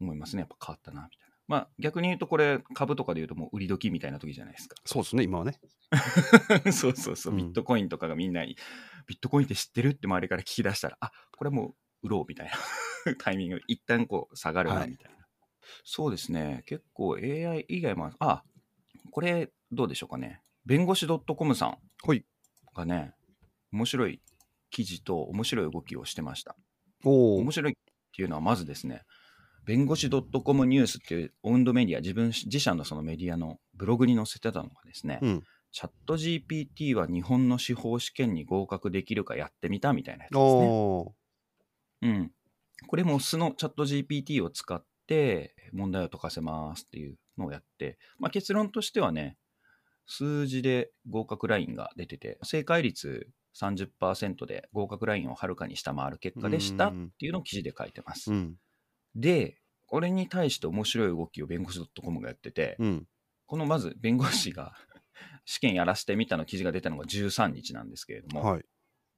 [0.00, 0.40] 思いますね。
[0.40, 1.32] やっぱ変わったな、みたいな。
[1.48, 4.76] まあ逆に言うとこれ株とかで言うともう売り時みたいな時じゃないですか。
[4.84, 5.58] そうですね、今はね。
[6.72, 8.56] そうそうそう、うんビットコインとかがみんなに、
[9.06, 9.90] ビットコインって知ってる？
[9.90, 12.50] って周りから聞き出したら、あこれもう売ろうみたい
[13.06, 15.18] な タイミング、一旦こう下がるなはいみたいな。
[15.84, 18.42] そうですね、結構 AI 以外も、あ
[19.10, 20.42] これどうでしょうかね。
[20.64, 22.24] 弁護士 .com さんはい
[22.74, 23.14] がね、
[23.72, 24.22] 面白い
[24.70, 26.56] 記事と面白い動きをしてました。
[27.04, 27.52] おお面。
[27.52, 27.74] 白いっ
[28.14, 29.02] ていうのはまずですね、
[29.64, 35.42] 弁護士 .com ニュースっていうオウンドメディア、自分自社のそのメディアのブログに載せてたのがですね、うん。
[35.72, 41.14] チャット GPT は日本の司法試験に合格できるかやってみたみたいなやつですね。
[42.02, 42.30] うん。
[42.86, 49.38] これも素のチャット GPT を使って問題を解かせますっていうのをやって、まあ、結論としてはね、
[50.06, 58.34] 数字で合格ラインが出てて、正解率30%で合格ラインをはるかに下回る結果でしたっていうのを記事で書いてますう。
[58.34, 58.56] ん。
[59.14, 63.06] で、これに対して面白い動きを弁護士 .com がやってて、うん。
[63.46, 64.74] このまず弁護士が
[65.44, 68.64] 試験やらせてみたの記事が出たのが13日なんですけれども、はい。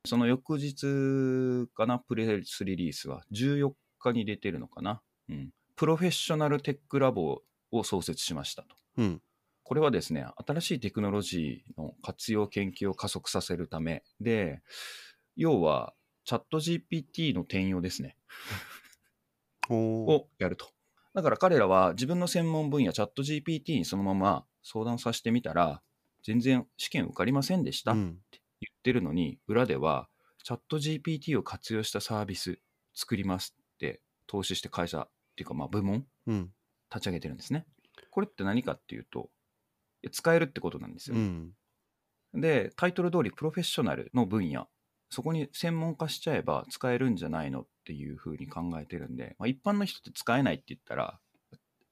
[0.07, 5.01] その翌日かな、プレスリリースは14日に出てるのかな。
[5.29, 5.51] うん。
[5.77, 8.77] プロフェッショナルテックラボを創設しましたと。
[8.99, 9.23] うん。
[9.63, 14.61] これはですね、新しいテクノロジーの活用研究を加速させるためで、
[15.37, 15.95] 要は、
[16.27, 18.17] チャット GPT の転用ですね。
[19.71, 20.69] をやると。
[21.15, 25.81] だから彼らは自分の専門分野、チャット GPT にそのまま相談させてみたら、
[26.25, 28.19] 全然試験受かりませんでしたってうん。
[28.61, 30.09] 言ってるのに、裏では、
[30.43, 32.59] チャット GPT を活用したサービス
[32.95, 36.51] 作りますって投資して会社っていうか、まあ部門うん。
[36.91, 37.67] 立ち上げてるんですね。
[38.11, 39.31] これって何かっていうと、
[40.13, 41.17] 使えるってことなんですよ。
[41.17, 41.53] うん。
[42.35, 44.69] で、タイトル通りプロフェッショナルの分野、
[45.11, 51.21] そこに専門化しちゃえば使えるんじゃないのっていうふうに考えてるんで、まあ、一般の人って使えないって言ったら、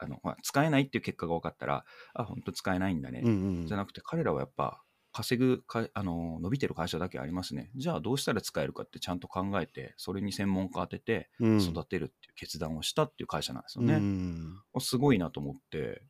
[0.03, 1.85] あのまあ、使えないっていう結果が分かったら、
[2.15, 3.23] あ、本当使えないんだね。
[3.25, 3.31] うん。
[3.31, 7.71] うんじゃなくて、彼らはやっぱ稼ぐかあの、伸びてる会社だけありますね。
[7.77, 11.59] じゃあどうしたら使えるかってちゃんと考えて、それに専門家当ててうん。
[11.61, 13.97] 育てるっていう決断をしたっていう会社なんですようね。
[13.97, 14.63] ん。
[14.81, 16.03] すごいなと思って、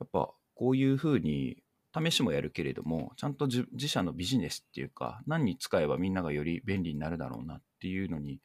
[0.00, 1.62] やっぱこういうふうに
[1.96, 8.40] 試しもやるけれども、ちゃんと自自社のビジネスっていうか、何に使えばみんながより便利になるだろうなっていうのに、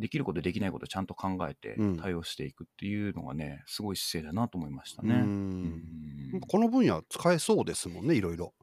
[0.00, 5.14] できること、できないことちゃんと考えてうん対応していくっていうのがね、すごい姿勢だなと思いましたうね。
[5.14, 5.18] ん。
[6.34, 8.54] うんこの分野使えそうですもんね、いろいろ。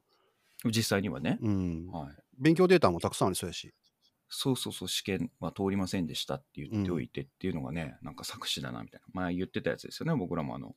[0.64, 1.86] 実際にはね、うん。
[1.90, 3.74] はい、勉強データもたくさんありそうやし。
[4.30, 9.06] そうそうそう、試験は通りませんでしたって言っておいてっていうのがね、なんか作詞だなみたいな。
[9.12, 10.74] 前言ってたやつですよね、僕らもあの、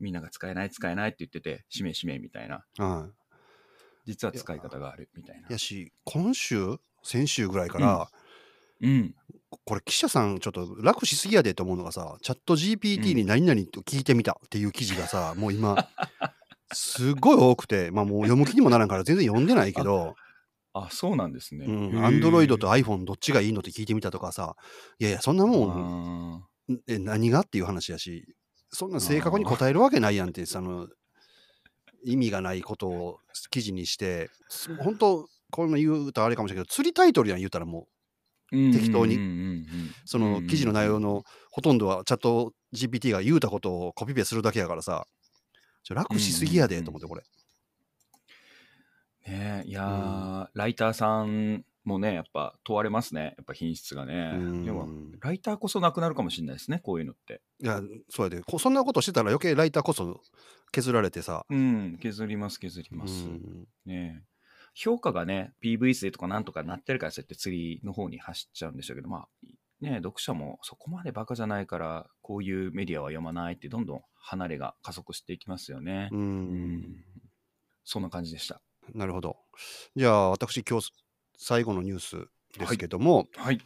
[0.00, 2.64] みんなが使えない、使えないって言ってて、しめしめみたいな。
[2.78, 3.10] は
[4.04, 5.48] 実は使い方があるみたいな。
[5.48, 5.52] い。
[5.52, 8.10] やし、今週、先週ぐらいから、
[8.80, 9.14] うん。
[9.64, 15.88] これ記者さんちょっと楽しすぎやでと思うのがさ、チャット GPT に何々と聞いてみたっていう記事がさ、もう今、
[16.72, 20.14] すごい多くて、まあもう読む気にもならんから全然読んでないけど、
[20.74, 21.66] あ、そうなんですね。
[22.02, 22.80] アンドロイドとえ。
[22.80, 24.56] iPhone どっちがいいのって聞いてみたとかさ、
[24.98, 26.44] いやいや、そんなもん、
[26.88, 28.24] え、何がっていう話やし、
[28.70, 29.00] そんなあ。
[29.00, 29.44] 正確に。
[29.44, 30.88] 答えるわけないやんって、その、
[32.04, 33.18] 意味がないことを
[33.50, 37.86] 記事にして、す本当この言うたらあれかもしれないけど、釣りタイトルやん言うたらもう、うんうん
[38.72, 39.18] 適当に。
[40.04, 40.72] その記事の。
[40.72, 45.06] 内容のほとんどはチャット GPT が言うたことをコピペするだけやからさ、
[45.90, 46.82] 楽しすぎやで。
[46.82, 47.22] と思って、これ。
[49.26, 50.42] ねえ、いやうん。
[50.42, 53.34] ー、ライターさんもね、やっぱ問われますね。
[53.36, 54.32] やっぱ品質がうね。
[54.64, 55.12] でも、ん。
[55.20, 57.42] ライターこそなくなるかもしれないですね、こういうのって。
[57.62, 58.42] いや、そうやで。
[58.42, 60.20] こそんなことしてたら余計ライターこそ
[60.72, 61.44] 削られてさ。
[61.48, 63.24] うん、削ります、削りうます。
[63.24, 63.66] ん。
[63.84, 64.31] ねえ。
[64.74, 69.28] 評価がね、PV 数とかなんとかなってるから、そうやって釣りの方に走っちゃうんでしょうけど、まあ、
[69.80, 76.08] ねえ、読者もそこまでバカじゃないから、こういうメディアは読まないって、どんどん離れが加速していきますよね。
[76.12, 77.04] ううん、ん。
[77.84, 78.62] そんな感じでした。
[78.94, 79.36] なるほど。
[79.96, 80.92] じゃあ、私、今日
[81.36, 82.16] 最後のニュース
[82.58, 82.78] ですはい。
[82.78, 83.58] けども、はい。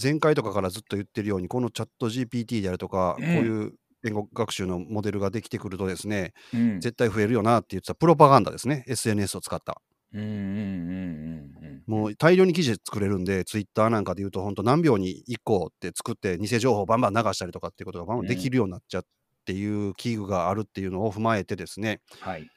[0.00, 3.44] 前回とかからずっと言ってるように、このチャット GPT であるとか、こううん。
[3.44, 3.72] いう
[4.04, 6.80] 言語学習のモデルができてくるとですね、うん。
[6.80, 8.84] 絶対増えるよなって言ってたプロパガンダですね。
[8.86, 9.80] SNS を使った。
[10.12, 11.82] うんうんうんうんうんうん。
[11.86, 18.50] もう大量に記事作れるんで、ツイッターなんかで言うと、本当何秒に1個って作って、偽情報バンバン流したりとかっていうことがバンバンできうん。
[18.50, 19.04] るようになっちゃうっ
[19.44, 22.48] ていう器具があるっていうのを踏まえてですね、はい。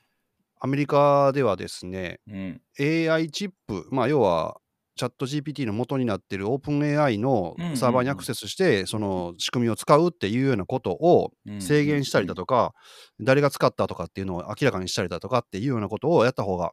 [0.60, 2.62] アメリカではですね、うん。
[2.80, 4.58] AI チップ、まあ、要は、
[4.98, 12.74] チャット GPT の元になっている OpenAI のうんサーバーにアクセスして、その仕組みを使うっていうようなことをうん制限したりうんだとか、
[13.20, 16.72] 誰が使ったとかっていうのを明らかにしたりだとかっていうようなことをやった方が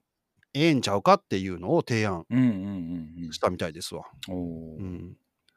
[0.55, 2.25] ええんちゃうかっていうのを提案
[3.31, 4.05] したみたいですわ。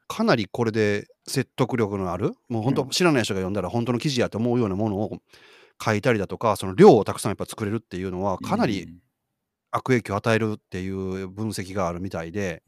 [0.08, 2.90] かなりこれで説得力のある、もう本当うん。
[2.90, 5.18] 知らない人が読んだら本当の記事やと思うようなものを
[5.84, 8.88] 書いたりだとか、その量をたくさんやっぱ作れるっていうのは、かなり
[9.70, 12.62] 悪影響を与えるっていう分析があるみたいで、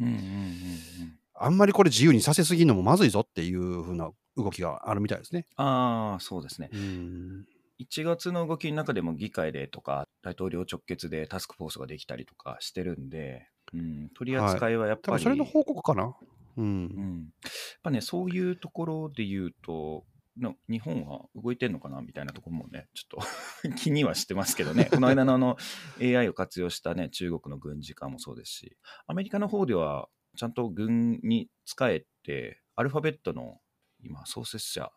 [1.34, 5.46] あんまりこれ自由にさせすぎるのもまずいぞっていう風な動きがあるみたいですね。
[5.56, 6.70] ああ、そうですね。
[6.72, 7.46] うん
[7.80, 16.16] 1月の動きの中でも議会でとか、大統領直結でタスクフォースができたりとかしてるんで、うん、取り扱いはやっぱり、多分それの報告かな？
[16.56, 16.62] う。
[16.62, 20.04] うんん、やっぱね、そういうところで言うと、
[20.40, 23.22] の日本は動いてんのかなみたいなところもね、ちょっ
[23.62, 25.56] と 気にはしてますけどね、この間のあの
[26.00, 33.60] AI を活用したね、中国の軍事化もそうですし、アメリカの方ではちゃんと軍に使えて、アルファベットの
[34.08, 34.90] 今、創設者、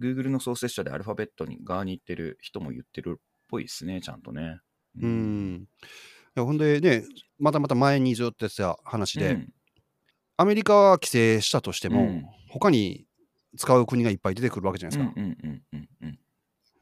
[0.00, 4.60] Google の創設者でアルファベットに側に行ってる人も言ってるっぽいですね、ちゃんとね。
[5.00, 5.68] うん。
[6.36, 7.04] いやほんでね、
[7.38, 9.52] またまた前にずっとやってた話で、うん。
[10.36, 12.26] アメリカは規制したとしても、うん。
[12.50, 13.06] 他に
[13.56, 15.14] 使う国がいっぱい出てくるわけじゃないですか。
[15.16, 16.18] うんうんうんうんうん。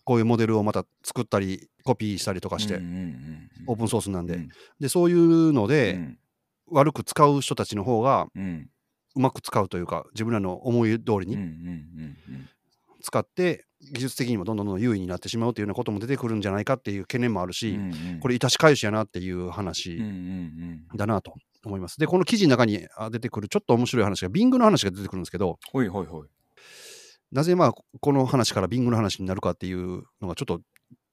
[0.04, 4.34] こういうモデルをまた作ったり、コピーしたりとかして、うんうんうんうんオープンソースなんで。
[4.34, 4.48] うん。
[4.78, 6.18] で、そういうのうで、ん。
[6.68, 8.68] 悪く使う人たちの方がうん
[9.16, 12.16] うまく使うというか、自分らの思い通りにうん
[13.02, 18.20] 使って、技術的にもどんどんどんどん優位になってしまうというようなことも出てくるんじゃないかっていう懸念もあるし、うんうん。
[18.20, 20.00] これ、いたし返しやなっていう話
[20.96, 21.98] だなと思います。
[21.98, 26.28] で、この記事の中にあ出てくるちょっと面白い話が、Bing の話が出てくるんですけど、ほいほいほい。
[27.32, 30.60] なぜまあこの話から Bing の話になるかっていうのがちょっと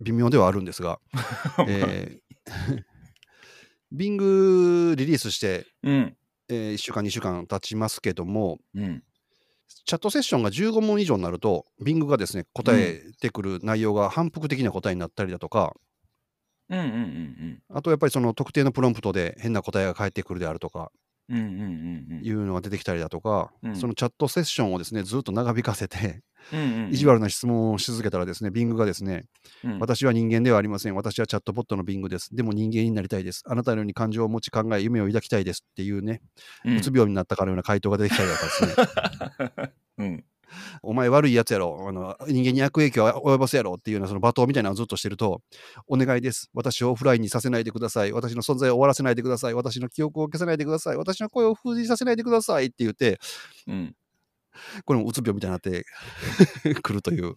[0.01, 0.99] 微妙ではあるんですが、
[1.67, 2.83] えー
[3.93, 6.17] Bing リリースして、うん
[6.71, 9.03] え1週間、2週間経ちますけども、うん。
[9.85, 15.73] チャットセッションが15問以上になると、Bing がですね、答えてくる内容が反復的な答えになったりだとか、
[16.69, 17.63] うんうんうん。
[17.69, 20.91] あとやっぱりその特定のプロンプトで変な答えが返ってくるであるとか
[21.29, 22.17] うんうんうんうん。
[22.17, 23.75] うんいうのが出てきたりだとか、うん。
[23.75, 29.23] そのチャットセッションをですね、ずっと長引かせて、うんうん意地悪な質問をし続けたらですね、Bing がですね、
[29.63, 29.79] うん。
[29.79, 30.95] 私は人間ではありません。
[30.95, 32.35] 私はチャットボットの Bing です。
[32.35, 33.43] でも人間になりたいです。
[33.45, 36.21] あなたのように感情を持ち考え、夢を抱きたいですっていうね、
[36.65, 36.77] うん。
[36.77, 40.23] うつ病になったかのような回答が出てきたりだとかですね、 うん
[40.81, 45.41] お前悪いやつやろ、あの人間に悪影響を及ぼすやろっていうようなその罵倒みたいなのをずっとしてると、
[45.87, 46.49] お願いです。
[46.53, 48.11] 私をオフラインにさせないでください。
[48.11, 49.53] 私の存在を終わらせないでください。
[49.53, 50.97] 私の記憶を消さないでください。
[50.97, 53.19] 私の声を封じさせないでくださいって言って、
[53.67, 53.95] うん
[54.85, 55.83] これもうつ病みたいになって
[56.81, 57.35] くるという。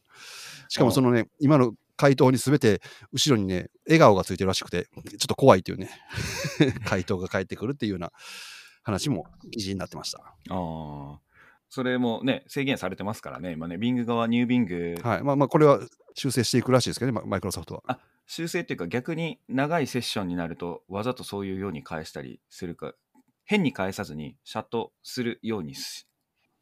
[0.68, 2.82] しかもそのね、今の回答にすべて
[3.12, 5.90] 後ろにね、笑顔がついてるらしくて、ちょっと怖いっていうね、
[6.84, 8.12] 回答が返ってくるっていうような
[8.82, 10.18] 話も記事になってました。
[10.18, 11.20] ああ
[11.68, 15.22] それもね制限されてますからね今ねビング側ニュービングはい。
[15.22, 15.80] まあまあ、これは
[16.14, 18.00] 修正していくらしいですけどね、ママイクロソフトは。
[18.26, 22.92] 修正っていうか逆に長いセッションになるとわざとそういうように返したりするか
[23.44, 26.06] 変に返さずにシャットするようにし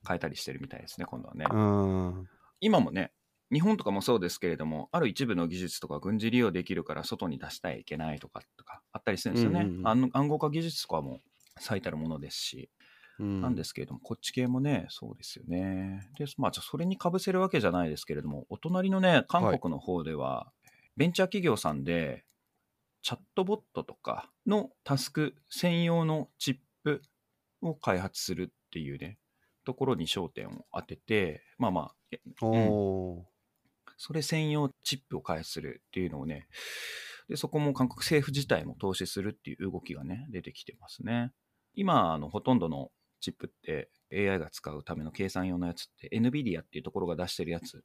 [0.07, 2.29] 変えたりしてるみたいですね今度はね、うーん。
[2.61, 3.13] 今もね
[3.53, 9.61] 日本とかもそうですけれども、ある一部の技術とか軍事利用できるから外に出したらいけないとかとかあったりするんですよね。
[9.61, 11.21] うんうんうん暗暗号化技術とかも
[11.61, 12.71] 最たるものですし、
[13.19, 16.11] うんなんですけれども、こっち系もね、そうですよね。
[16.19, 20.53] で、まあ、じゃあそれにかぶせるわけじゃないですけれども、お隣のね、韓国の方では、
[20.97, 22.25] ベンチャー企業さんで、
[23.03, 27.03] チャットボットとかのタスク専用のチップ
[27.61, 29.19] を開発するっていうね、
[29.65, 33.35] ところに焦点を当てて、まあまあ、えおー
[33.97, 36.49] それ専用チップを開発するっていうのをね、
[37.29, 41.33] でそこも韓国政府自体も投資するっていう動きがね、出てきてますね。
[41.75, 42.91] 今、あのほとんどの
[43.25, 47.83] チップって AI が使うための計算用のやつって NVIDIA っていうところが出してるやつ、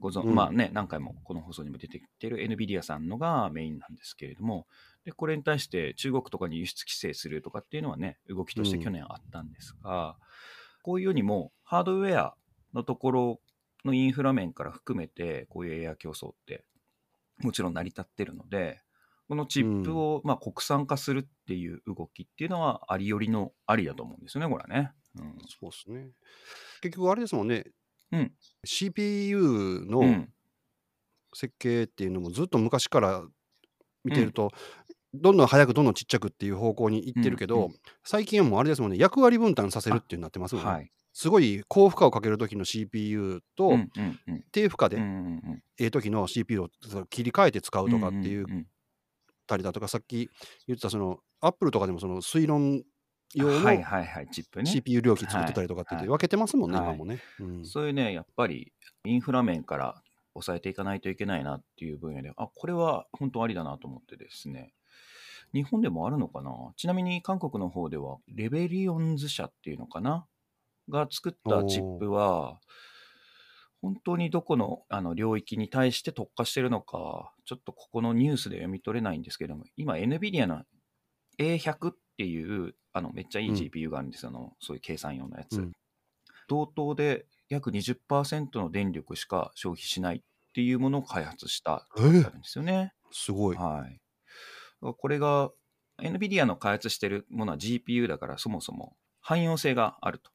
[0.00, 0.34] ご存、うん。
[0.34, 4.66] まあね、何回もこの放送にも出てきてる NVIDIA さんのがメインなんですけれども、
[5.04, 10.16] でこれに対して中国とかに輸出規制するとかっていうのはね、動きとして去年あったんですが、
[10.82, 12.34] こういうようにもハードウェア
[12.74, 13.40] のところ
[13.84, 16.64] のインフラ面から含めて、こういう AI 競争って
[17.38, 18.80] もちろん成り立ってるので、
[19.28, 24.92] このチップをまあ国産化するっていう動きっていうのはありよりのありだと思うんですよね、これはね。
[25.18, 25.38] うん。
[25.60, 26.10] そうですね。
[26.80, 27.64] 結局あれですもんね、
[28.12, 28.32] うん。
[28.64, 30.32] CPU うのん。
[31.34, 33.24] 設計っていうのもずっと昔から
[34.04, 34.52] 見てると、
[35.12, 37.64] どんどん早くどんどんちっちゃくっていう方向に行ってるけど、うん。
[37.64, 40.70] うん最近はもうあれですもんね役割分担させるっていうになってますもんね。
[40.70, 40.92] はい。
[41.12, 44.44] すごい高負荷をかける時の CPU と、うんうんうん。
[44.52, 45.62] 低負荷でうんうんうん。
[45.78, 46.68] ええ時の CPU を
[47.10, 48.66] 切り替えて使うとかっていううんうん
[49.46, 50.28] たりだとか、さっき
[50.66, 52.82] 言ってたそのアップルとかでもその推論
[53.34, 54.64] 用の。
[54.64, 57.20] CPU 料金作ってたりとかって分けてますもんね、はい今もね。
[57.40, 58.72] うんそういうね、やっぱり
[59.04, 60.02] インフラ面から
[60.34, 64.74] 抑えていかないといけないなっていう分野で、あ、これは本当ありだなと思ってですね。
[65.54, 66.50] 日本でもあるのかな？
[66.76, 70.26] ちなみに韓国の方では、レベリオンズ社っていうのかな？
[70.88, 72.60] が作ったチップは、
[73.80, 80.62] 本当にどこのあの領域に対して特化してるのか、ちょっとここのニュースで読み取れないんですけども、今、NVIDIA の
[81.38, 85.58] A100 っていうあのめっちゃいいうん GPU があるんですよ、あのそういう計算用のやつ。
[85.58, 85.72] うん
[86.48, 90.20] 同等で約20%の電力しか消費しないっ
[90.54, 92.92] ていうものを開発したえんですよね。
[93.12, 93.56] すごい。
[93.56, 94.00] はい。
[94.80, 95.50] これが
[96.00, 100.30] NVIDIA の開発してるものは GPU だからそもそも汎用性があると。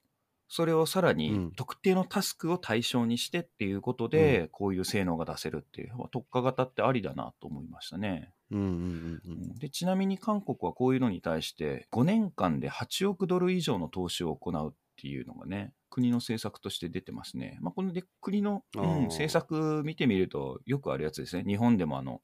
[0.53, 8.33] それをさらうんに特定のタスクを対象にしてっていうことで、こういう性能が出せるっていう、特化型ってありだなと思いましたね。
[8.51, 17.57] うんうんうんうんでちなみに韓国はこういうのに対して5年間で8億ドル以上の投資を行うっていうのがね国の政策として出てますね。
[17.61, 21.45] まあ、こので国の、うん政策見てみるとよくあるやつですね。
[21.47, 22.19] 日本でもあの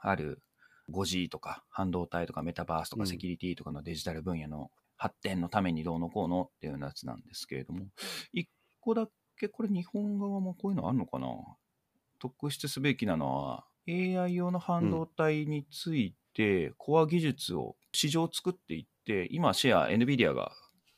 [0.00, 0.40] ある
[0.90, 7.86] 5G とか半導体とかメタバースとうんかセキュリティとかのデジタル分野の発展のためにどうのこうのっていうやつなんですけれども
[8.32, 8.48] 一
[8.80, 11.28] 個だけこれ日本側もこういうのあるのかな？
[12.18, 20.52] 特筆すべきなのは AI 用の半導体についてコア技術を市場を作っていって今シェア NVIDIA が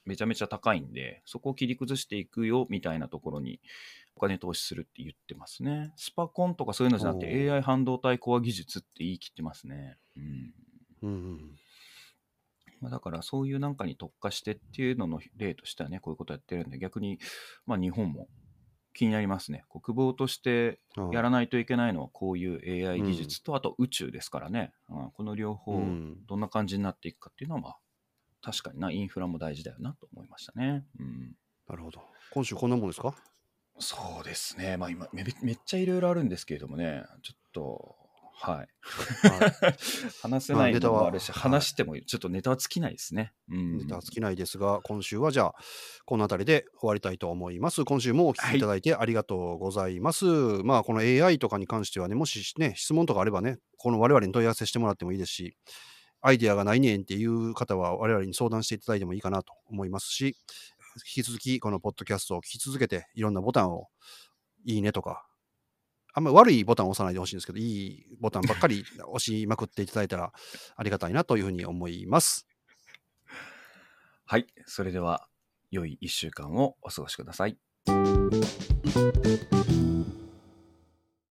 [0.04, 3.60] めちゃめちゃ高いんでそこを切り崩していくよみたいなところに
[4.16, 5.92] お金投資するって言ってますね。
[5.96, 9.98] スパコンとかそういうのじゃなくて AI 半導体コア技術って言い切ってますね。
[10.16, 10.54] うん。
[11.02, 11.56] うんうん
[12.80, 17.18] まあ、だからそういうなんかに特化してっていうのの例としてはねこういうことやってるんで逆に
[17.66, 18.28] まあ日本も
[18.94, 19.64] 気になりますね。
[19.70, 20.80] 国防として
[21.12, 25.10] やらないといけないのはこういう AI 技術とあと宇宙ですからね、うん。
[25.12, 26.16] この両方うん。
[26.26, 27.76] どんな感じになっていくかっていうのはまあ
[28.42, 30.84] 確かになインフラも大事だよなと思いましたね。
[30.98, 31.36] うん。
[31.68, 32.00] なるほど。
[32.32, 33.14] 今週こんなもんですか？
[33.78, 37.96] そうですね、まあ、今めめっちゃいろいろあるんですけれどもねちょっと
[38.40, 38.68] はい。
[39.28, 39.76] はい。
[40.22, 41.40] 話せないのもあるし、はい。
[41.40, 43.32] 話してもちょっとネタは尽きないですね。
[43.48, 43.78] うん。
[43.78, 45.54] ネタは尽きないですが、今週はじゃあ、
[46.04, 47.84] この辺りで終わりたいと思います。
[47.84, 50.24] 今週もお聞きいただいてありがとうございます。
[50.64, 55.56] まあ、この AI とかに関してはね、もしね、質問とかあればね、この我々に問い合わせしてもらってもいいですし、
[56.20, 60.36] アイデアがないねんっていう方は我々に相談していただいてもいいかなと思いますし、
[61.16, 63.88] 引き続きこのポッドキャストを聞き続けて、いろんなボタンを、
[64.64, 65.27] いいねとか、
[66.14, 70.32] あんまり悪いボタンを押さないでほしいんですけど、いいボタンばっかり押しまくっていただいたら
[70.76, 72.46] ありがたいなというふうに思います。
[74.24, 75.26] はい、それでは
[75.70, 77.58] 良い1週間をお過ごしください。